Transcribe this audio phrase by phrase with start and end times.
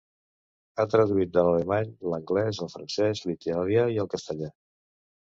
[0.77, 4.55] Ha traduït de l'alemany, l'anglès, el francès, l'italià i el castellà.